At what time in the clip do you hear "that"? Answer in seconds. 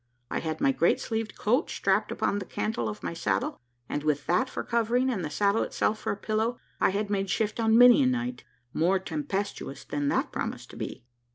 4.25-4.49, 10.07-10.31